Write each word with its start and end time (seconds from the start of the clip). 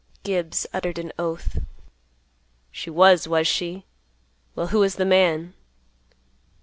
Gibbs 0.23 0.65
uttered 0.73 0.97
an 0.97 1.13
oath, 1.19 1.59
"She 2.71 2.89
was, 2.89 3.27
was 3.27 3.47
she? 3.47 3.85
Well, 4.55 4.69
who 4.69 4.79
was 4.79 4.95
th' 4.95 5.05
man?" 5.05 5.53